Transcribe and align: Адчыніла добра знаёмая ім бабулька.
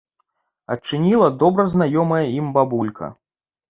Адчыніла 0.75 1.29
добра 1.45 1.69
знаёмая 1.77 2.27
ім 2.43 2.53
бабулька. 2.61 3.17